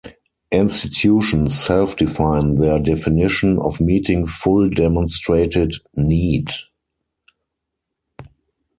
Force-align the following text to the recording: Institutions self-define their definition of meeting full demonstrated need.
Institutions 0.51 1.53
self-define 1.59 2.55
their 2.55 2.79
definition 2.79 3.59
of 3.59 3.79
meeting 3.79 4.25
full 4.25 4.67
demonstrated 4.67 5.73
need. 5.95 6.47